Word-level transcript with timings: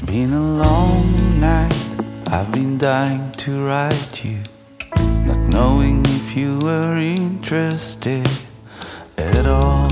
It's 0.00 0.06
been 0.06 0.32
a 0.32 0.40
long 0.40 1.40
night. 1.40 1.74
I've 2.28 2.52
been 2.52 2.78
dying 2.78 3.32
to 3.32 3.66
write 3.66 4.24
you, 4.24 4.38
not 5.26 5.40
knowing 5.52 6.06
if 6.06 6.36
you 6.36 6.56
were 6.60 6.96
interested 6.98 8.24
at 9.16 9.44
all. 9.48 9.88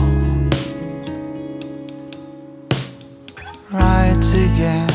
Right 3.72 4.26
again, 4.46 4.94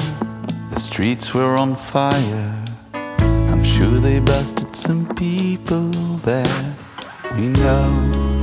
the 0.69 0.79
streets 0.79 1.33
were 1.33 1.57
on 1.57 1.75
fire. 1.75 2.63
I'm 2.93 3.65
sure 3.65 3.99
they 3.99 4.21
busted 4.21 4.73
some 4.73 5.13
people 5.15 5.89
there. 6.23 6.75
We 7.35 7.47
know. 7.47 8.40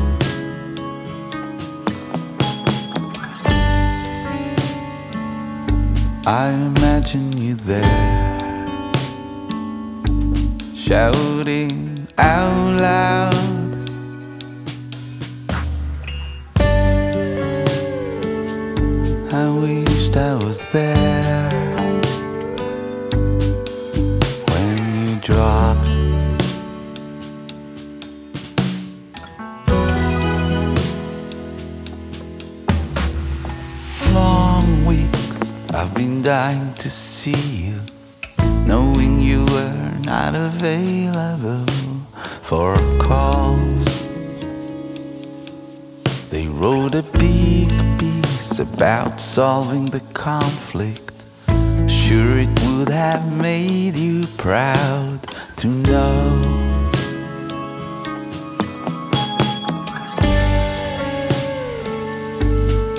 I 6.30 6.50
imagine 6.50 7.34
you 7.38 7.55
there, 7.55 8.37
shouting 10.76 12.07
out 12.18 12.79
loud. 12.79 13.35
I 19.32 19.48
wished 19.62 20.18
I 20.18 20.35
was 20.45 20.60
there 20.70 21.07
I've 35.80 35.95
been 35.95 36.23
dying 36.23 36.74
to 36.74 36.90
see 36.90 37.40
you, 37.66 37.80
knowing 38.66 39.21
you 39.21 39.45
were 39.46 39.93
not 40.04 40.35
available 40.35 41.66
for 42.43 42.76
calls. 42.98 43.85
They 46.30 46.48
wrote 46.48 46.96
a 46.96 47.04
big 47.20 47.70
piece 47.96 48.59
about 48.59 49.20
solving 49.20 49.85
the 49.85 50.02
conflict. 50.15 51.12
Sure, 51.88 52.40
it 52.40 52.51
would 52.65 52.88
have 52.88 53.24
made 53.40 53.95
you 53.95 54.23
proud 54.37 55.20
to 55.59 55.68
know. 55.68 56.42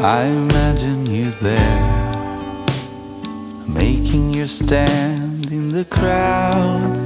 I 0.01 0.27
imagine 0.27 1.05
you 1.07 1.29
there, 1.31 1.78
making 4.09 4.33
your 4.33 4.47
stand 4.47 5.51
in 5.51 5.69
the 5.69 5.85
crowd. 5.85 6.97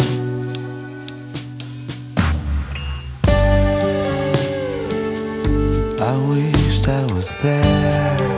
I 5.99 6.17
wished 6.29 6.87
I 6.87 7.03
was 7.13 7.29
there 7.41 8.32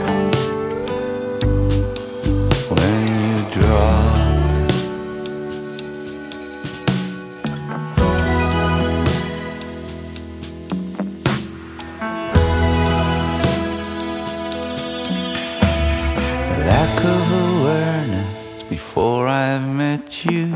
before 18.76 19.26
I 19.26 19.58
met 19.84 20.26
you. 20.26 20.48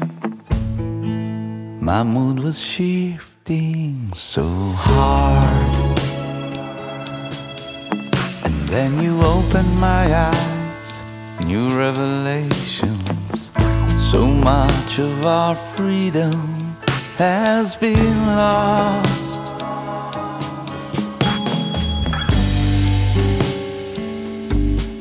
My 1.90 2.04
mood 2.04 2.38
was 2.46 2.60
shifting 2.60 4.12
so 4.14 4.46
hard. 4.86 6.00
And 8.46 8.58
then 8.74 8.92
you 9.02 9.14
opened 9.36 9.74
my 9.80 10.04
eyes, 10.32 10.90
new 11.46 11.68
revelations. 11.86 13.52
So 14.12 14.22
much 14.52 14.92
of 15.00 15.26
our 15.26 15.56
freedom 15.56 16.40
has 17.26 17.78
been 17.78 18.18
lost. 18.44 19.40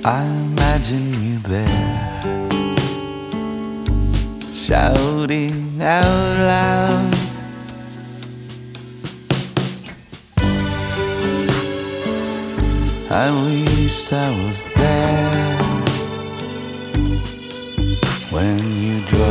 I 0.05 0.21
imagine 0.47 1.07
you 1.27 1.39
there, 1.55 1.88
shouting 4.69 5.81
out 5.81 6.05
loud. 6.05 7.15
I 13.11 13.31
wished 13.47 14.13
I 14.13 14.31
was 14.45 14.65
there 14.75 15.57
when 18.31 18.59
you 18.83 19.01
drove. 19.07 19.28